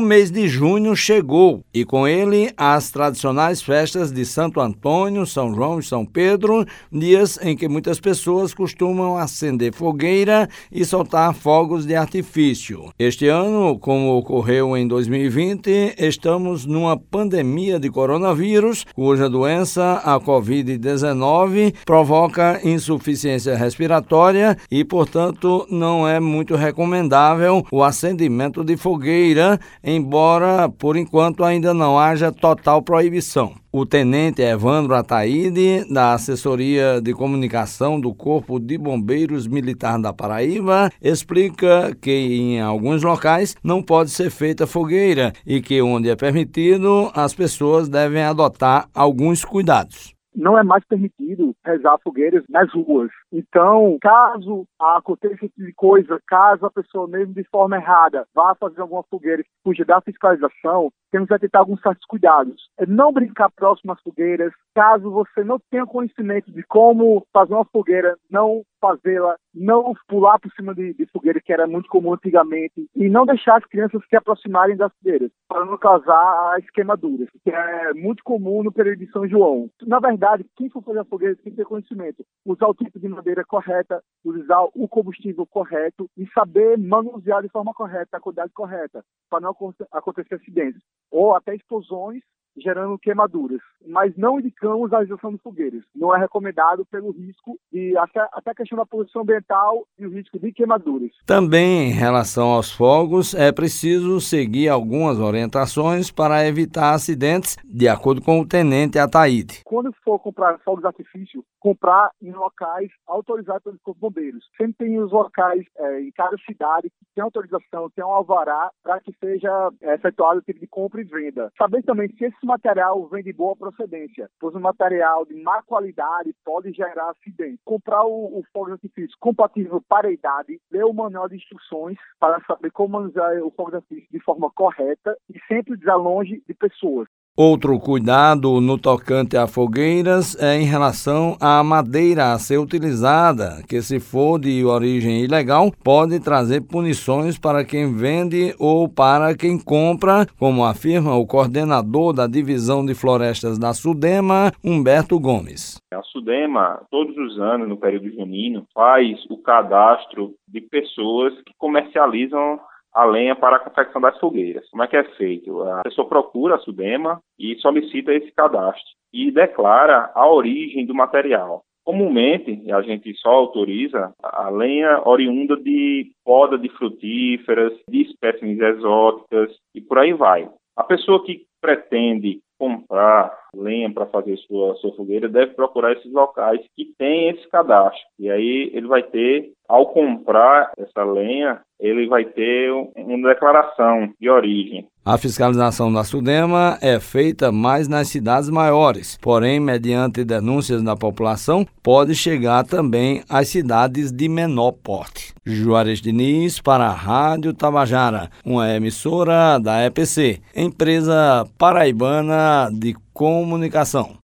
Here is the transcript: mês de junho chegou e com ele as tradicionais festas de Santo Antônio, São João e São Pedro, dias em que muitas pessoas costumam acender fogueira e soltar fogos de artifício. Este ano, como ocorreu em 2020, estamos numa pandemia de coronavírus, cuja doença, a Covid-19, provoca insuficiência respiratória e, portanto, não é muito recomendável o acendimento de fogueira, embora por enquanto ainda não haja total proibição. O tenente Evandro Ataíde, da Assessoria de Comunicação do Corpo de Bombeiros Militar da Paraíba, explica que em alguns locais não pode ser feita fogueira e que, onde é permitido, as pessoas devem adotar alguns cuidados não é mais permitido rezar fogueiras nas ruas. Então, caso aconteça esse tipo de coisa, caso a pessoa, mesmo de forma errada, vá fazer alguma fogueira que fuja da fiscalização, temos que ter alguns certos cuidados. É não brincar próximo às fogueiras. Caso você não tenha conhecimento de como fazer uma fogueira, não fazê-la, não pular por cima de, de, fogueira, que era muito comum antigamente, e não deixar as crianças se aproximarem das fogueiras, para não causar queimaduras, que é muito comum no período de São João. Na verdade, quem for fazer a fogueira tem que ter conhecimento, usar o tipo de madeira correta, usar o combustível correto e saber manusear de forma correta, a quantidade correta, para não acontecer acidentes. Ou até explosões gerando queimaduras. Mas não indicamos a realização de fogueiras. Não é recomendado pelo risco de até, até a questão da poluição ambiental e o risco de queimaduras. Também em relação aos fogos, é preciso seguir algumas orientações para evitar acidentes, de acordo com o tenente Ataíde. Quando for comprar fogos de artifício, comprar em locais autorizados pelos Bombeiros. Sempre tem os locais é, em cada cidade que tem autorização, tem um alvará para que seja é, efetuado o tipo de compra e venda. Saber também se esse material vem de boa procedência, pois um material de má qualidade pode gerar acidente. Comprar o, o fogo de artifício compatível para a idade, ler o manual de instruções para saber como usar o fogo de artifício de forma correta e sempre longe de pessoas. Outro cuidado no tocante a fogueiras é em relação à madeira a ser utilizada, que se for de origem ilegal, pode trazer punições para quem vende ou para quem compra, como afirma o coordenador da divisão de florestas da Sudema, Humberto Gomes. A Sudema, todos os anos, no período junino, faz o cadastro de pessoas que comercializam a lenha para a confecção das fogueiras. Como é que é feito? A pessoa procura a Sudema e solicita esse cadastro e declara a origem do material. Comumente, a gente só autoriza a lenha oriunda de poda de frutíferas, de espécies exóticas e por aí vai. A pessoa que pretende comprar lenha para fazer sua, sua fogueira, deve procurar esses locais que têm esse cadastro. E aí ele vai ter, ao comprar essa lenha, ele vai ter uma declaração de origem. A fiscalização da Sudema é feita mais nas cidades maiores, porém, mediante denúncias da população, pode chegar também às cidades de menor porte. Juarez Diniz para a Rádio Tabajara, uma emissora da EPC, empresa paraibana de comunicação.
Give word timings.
mês 0.00 0.30
de 0.30 0.48
junho 0.48 0.96
chegou 0.96 1.64
e 1.72 1.84
com 1.84 2.06
ele 2.06 2.50
as 2.56 2.90
tradicionais 2.90 3.62
festas 3.62 4.10
de 4.10 4.24
Santo 4.24 4.60
Antônio, 4.60 5.26
São 5.26 5.54
João 5.54 5.78
e 5.78 5.82
São 5.82 6.04
Pedro, 6.04 6.64
dias 6.90 7.38
em 7.42 7.56
que 7.56 7.68
muitas 7.68 8.00
pessoas 8.00 8.54
costumam 8.54 9.16
acender 9.16 9.72
fogueira 9.72 10.48
e 10.70 10.84
soltar 10.84 11.34
fogos 11.34 11.86
de 11.86 11.94
artifício. 11.94 12.90
Este 12.98 13.28
ano, 13.28 13.78
como 13.78 14.16
ocorreu 14.16 14.76
em 14.76 14.86
2020, 14.86 15.94
estamos 15.98 16.66
numa 16.66 16.96
pandemia 16.96 17.78
de 17.78 17.90
coronavírus, 17.90 18.84
cuja 18.94 19.28
doença, 19.28 20.00
a 20.04 20.20
Covid-19, 20.20 21.74
provoca 21.84 22.60
insuficiência 22.64 23.56
respiratória 23.56 24.56
e, 24.70 24.84
portanto, 24.84 25.66
não 25.70 26.06
é 26.06 26.20
muito 26.20 26.56
recomendável 26.56 27.64
o 27.70 27.82
acendimento 27.82 28.64
de 28.64 28.76
fogueira, 28.76 29.58
embora 29.90 30.68
por 30.68 30.96
enquanto 30.96 31.44
ainda 31.44 31.74
não 31.74 31.98
haja 31.98 32.32
total 32.32 32.82
proibição. 32.82 33.52
O 33.72 33.86
tenente 33.86 34.42
Evandro 34.42 34.94
Ataíde, 34.94 35.84
da 35.92 36.14
Assessoria 36.14 37.00
de 37.00 37.12
Comunicação 37.12 38.00
do 38.00 38.12
Corpo 38.14 38.58
de 38.58 38.76
Bombeiros 38.76 39.46
Militar 39.46 40.00
da 40.00 40.12
Paraíba, 40.12 40.90
explica 41.00 41.94
que 42.00 42.10
em 42.10 42.60
alguns 42.60 43.02
locais 43.02 43.56
não 43.62 43.82
pode 43.82 44.10
ser 44.10 44.30
feita 44.30 44.66
fogueira 44.66 45.32
e 45.46 45.60
que, 45.60 45.80
onde 45.80 46.10
é 46.10 46.16
permitido, 46.16 47.10
as 47.14 47.34
pessoas 47.34 47.88
devem 47.88 48.22
adotar 48.22 48.88
alguns 48.94 49.44
cuidados 49.44 50.14
não 50.34 50.58
é 50.58 50.62
mais 50.62 50.84
permitido 50.84 51.54
rezar 51.64 51.98
fogueiras 52.02 52.44
nas 52.48 52.72
ruas. 52.72 53.10
Então, 53.32 53.96
caso 54.00 54.66
aconteça 54.78 55.34
esse 55.34 55.48
tipo 55.48 55.66
de 55.66 55.72
coisa, 55.74 56.20
caso 56.26 56.66
a 56.66 56.70
pessoa, 56.70 57.06
mesmo 57.06 57.34
de 57.34 57.44
forma 57.44 57.76
errada, 57.76 58.26
vá 58.34 58.54
fazer 58.54 58.80
alguma 58.80 59.04
fogueira 59.04 59.42
que 59.42 59.50
fuja 59.62 59.84
da 59.84 60.00
fiscalização, 60.00 60.90
temos 61.10 61.28
que 61.28 61.48
ter 61.48 61.56
alguns 61.56 61.80
certos 61.80 62.04
cuidados. 62.06 62.68
É 62.78 62.86
não 62.86 63.12
brincar 63.12 63.50
próximo 63.50 63.92
às 63.92 64.00
fogueiras. 64.00 64.52
Caso 64.74 65.10
você 65.10 65.42
não 65.42 65.58
tenha 65.70 65.86
conhecimento 65.86 66.50
de 66.52 66.62
como 66.62 67.26
fazer 67.32 67.54
uma 67.54 67.64
fogueira, 67.64 68.16
não 68.30 68.62
fazê-la, 68.80 69.36
não 69.54 69.92
pular 70.08 70.38
por 70.38 70.50
cima 70.52 70.74
de, 70.74 70.94
de, 70.94 71.06
fogueira, 71.06 71.40
que 71.40 71.52
era 71.52 71.66
muito 71.66 71.88
comum 71.88 72.14
antigamente, 72.14 72.88
e 72.96 73.08
não 73.10 73.26
deixar 73.26 73.58
as 73.58 73.64
crianças 73.66 74.00
se 74.08 74.16
aproximarem 74.16 74.76
das 74.76 74.92
fogueiras, 74.94 75.30
para 75.48 75.64
não 75.66 75.76
causar 75.76 76.56
queimaduras, 76.72 77.28
que 77.44 77.50
é 77.50 77.92
muito 77.92 78.24
comum 78.24 78.62
no 78.62 78.72
período 78.72 79.00
de 79.00 79.10
São 79.10 79.28
João. 79.28 79.68
Na 79.82 79.98
verdade, 79.98 80.46
quem 80.56 80.70
for 80.70 80.82
fazer 80.82 81.00
a 81.00 81.04
fogueira 81.04 81.36
tem 81.36 81.52
que 81.52 81.58
ter 81.58 81.66
conhecimento, 81.66 82.24
usar 82.46 82.68
o 82.68 82.74
tipo 82.74 82.98
de 82.98 83.08
madeira 83.20 83.44
correta, 83.44 84.02
usar 84.24 84.62
o 84.74 84.88
combustível 84.88 85.46
correto 85.46 86.10
e 86.16 86.26
saber 86.32 86.78
manusear 86.78 87.42
de 87.42 87.50
forma 87.50 87.74
correta, 87.74 88.16
a 88.16 88.20
quantidade 88.20 88.52
correta, 88.52 89.04
para 89.28 89.40
não 89.40 89.54
acontecer 89.92 90.34
acidentes. 90.34 90.82
Ou 91.10 91.34
até 91.34 91.54
explosões 91.54 92.22
gerando 92.56 92.98
queimaduras. 92.98 93.60
Mas 93.86 94.16
não 94.16 94.38
indicamos 94.38 94.92
a 94.92 94.96
realização 94.96 95.32
de 95.32 95.38
fogueiras. 95.38 95.82
Não 95.94 96.14
é 96.14 96.18
recomendado 96.18 96.84
pelo 96.86 97.10
risco 97.10 97.58
de 97.72 97.96
até, 97.96 98.26
até 98.32 98.50
a 98.50 98.54
questão 98.54 98.78
da 98.78 98.86
poluição 98.86 99.22
ambiental 99.22 99.84
e 99.98 100.06
o 100.06 100.10
risco 100.10 100.38
de 100.38 100.52
queimaduras. 100.52 101.10
Também 101.26 101.88
em 101.88 101.92
relação 101.92 102.48
aos 102.48 102.70
fogos, 102.70 103.34
é 103.34 103.52
preciso 103.52 104.20
seguir 104.20 104.68
algumas 104.68 105.18
orientações 105.18 106.10
para 106.10 106.46
evitar 106.46 106.94
acidentes, 106.94 107.56
de 107.64 107.88
acordo 107.88 108.22
com 108.22 108.40
o 108.40 108.46
tenente 108.46 108.98
Ataíde. 108.98 109.62
Quando 109.64 109.92
for 110.04 110.18
comprar 110.18 110.58
fogos 110.60 110.80
de 110.80 110.86
artifício, 110.86 111.44
comprar 111.58 112.10
em 112.22 112.32
locais 112.32 112.90
autorizados 113.06 113.62
pelos 113.62 113.98
Bombeiros. 113.98 114.44
Sempre 114.56 114.86
tem 114.86 114.98
os 114.98 115.12
locais 115.12 115.64
é, 115.76 116.00
em 116.00 116.10
cada 116.12 116.36
cidade 116.38 116.90
que 116.90 117.06
tem 117.14 117.22
autorização, 117.22 117.90
tem 117.90 118.04
um 118.04 118.08
alvará 118.08 118.70
para 118.82 119.00
que 119.00 119.14
seja 119.22 119.70
é, 119.82 119.94
efetuado 119.94 120.40
o 120.40 120.42
tipo 120.42 120.58
de 120.58 120.66
compra 120.66 121.00
e 121.00 121.04
venda. 121.04 121.52
Saber 121.56 121.82
também 121.82 122.08
se 122.08 122.24
esse 122.24 122.39
material 122.46 123.06
vem 123.08 123.22
de 123.22 123.32
boa 123.32 123.56
procedência, 123.56 124.30
pois 124.38 124.54
um 124.54 124.60
material 124.60 125.24
de 125.24 125.34
má 125.34 125.62
qualidade 125.62 126.34
pode 126.44 126.72
gerar 126.72 127.10
acidente. 127.10 127.60
Comprar 127.64 128.04
o, 128.04 128.38
o 128.38 128.44
fogo 128.52 128.66
de 128.66 128.72
artifício 128.72 129.16
compatível 129.18 129.82
para 129.88 130.08
a 130.08 130.12
idade, 130.12 130.60
ler 130.70 130.84
o 130.84 130.92
manual 130.92 131.28
de 131.28 131.36
instruções 131.36 131.98
para 132.18 132.40
saber 132.44 132.70
como 132.70 132.98
usar 132.98 133.40
o 133.42 133.50
fogo 133.50 133.70
de 133.70 133.76
artifício 133.76 134.08
de 134.10 134.20
forma 134.20 134.50
correta 134.50 135.16
e 135.28 135.38
sempre 135.46 135.78
longe 135.94 136.42
de 136.46 136.54
pessoas. 136.54 137.08
Outro 137.42 137.78
cuidado 137.78 138.60
no 138.60 138.76
tocante 138.76 139.34
a 139.34 139.46
fogueiras 139.46 140.36
é 140.38 140.60
em 140.60 140.64
relação 140.64 141.36
à 141.40 141.64
madeira 141.64 142.32
a 142.32 142.38
ser 142.38 142.58
utilizada, 142.58 143.62
que 143.66 143.80
se 143.80 143.98
for 143.98 144.38
de 144.38 144.62
origem 144.62 145.24
ilegal, 145.24 145.72
pode 145.82 146.20
trazer 146.20 146.60
punições 146.60 147.38
para 147.38 147.64
quem 147.64 147.94
vende 147.94 148.54
ou 148.58 148.88
para 148.88 149.34
quem 149.34 149.58
compra, 149.58 150.26
como 150.38 150.66
afirma 150.66 151.16
o 151.16 151.26
coordenador 151.26 152.12
da 152.12 152.26
divisão 152.26 152.84
de 152.84 152.94
florestas 152.94 153.58
da 153.58 153.72
Sudema, 153.72 154.52
Humberto 154.62 155.18
Gomes. 155.18 155.80
A 155.94 156.02
Sudema, 156.02 156.82
todos 156.90 157.16
os 157.16 157.38
anos, 157.40 157.66
no 157.66 157.78
período 157.78 158.10
junino, 158.10 158.66
faz 158.74 159.18
o 159.30 159.38
cadastro 159.38 160.34
de 160.46 160.60
pessoas 160.60 161.32
que 161.46 161.54
comercializam 161.56 162.60
a 162.94 163.04
lenha 163.04 163.36
para 163.36 163.56
a 163.56 163.60
confecção 163.60 164.00
das 164.00 164.18
fogueiras. 164.18 164.68
Como 164.70 164.82
é 164.82 164.86
que 164.86 164.96
é 164.96 165.04
feito? 165.16 165.62
A 165.62 165.82
pessoa 165.82 166.08
procura 166.08 166.56
a 166.56 166.58
Sudema 166.58 167.20
e 167.38 167.56
solicita 167.56 168.12
esse 168.12 168.30
cadastro 168.32 168.84
e 169.12 169.30
declara 169.30 170.10
a 170.14 170.28
origem 170.28 170.86
do 170.86 170.94
material. 170.94 171.62
Comumente, 171.84 172.70
a 172.70 172.82
gente 172.82 173.14
só 173.16 173.30
autoriza 173.30 174.12
a 174.22 174.48
lenha 174.50 175.02
oriunda 175.04 175.56
de 175.56 176.12
poda 176.24 176.58
de 176.58 176.68
frutíferas, 176.68 177.72
de 177.88 178.02
espécies 178.02 178.60
exóticas 178.60 179.50
e 179.74 179.80
por 179.80 179.98
aí 179.98 180.12
vai. 180.12 180.48
A 180.76 180.84
pessoa 180.84 181.24
que 181.24 181.46
pretende 181.60 182.40
comprar 182.58 183.34
lenha 183.54 183.92
para 183.92 184.06
fazer 184.06 184.36
sua, 184.38 184.74
sua 184.76 184.94
fogueira, 184.94 185.28
deve 185.28 185.54
procurar 185.54 185.92
esses 185.92 186.12
locais 186.12 186.60
que 186.76 186.92
têm 186.98 187.30
esse 187.30 187.48
cadastro. 187.48 188.00
E 188.18 188.30
aí 188.30 188.70
ele 188.74 188.86
vai 188.86 189.02
ter, 189.02 189.50
ao 189.70 189.86
comprar 189.86 190.72
essa 190.76 191.04
lenha, 191.04 191.60
ele 191.78 192.08
vai 192.08 192.24
ter 192.24 192.72
uma 192.72 193.28
declaração 193.28 194.12
de 194.20 194.28
origem. 194.28 194.84
A 195.04 195.16
fiscalização 195.16 195.92
da 195.92 196.02
Sudema 196.02 196.76
é 196.82 196.98
feita 196.98 197.52
mais 197.52 197.86
nas 197.86 198.08
cidades 198.08 198.50
maiores, 198.50 199.16
porém, 199.22 199.60
mediante 199.60 200.24
denúncias 200.24 200.82
da 200.82 200.96
população, 200.96 201.64
pode 201.82 202.16
chegar 202.16 202.64
também 202.64 203.22
às 203.28 203.48
cidades 203.48 204.10
de 204.10 204.28
menor 204.28 204.72
porte. 204.72 205.32
Juarez 205.46 206.00
Diniz 206.00 206.60
para 206.60 206.86
a 206.86 206.92
Rádio 206.92 207.54
Tabajara, 207.54 208.28
uma 208.44 208.68
emissora 208.74 209.58
da 209.58 209.86
EPC, 209.86 210.40
empresa 210.54 211.46
paraibana 211.56 212.68
de 212.72 212.94
comunicação. 213.14 214.16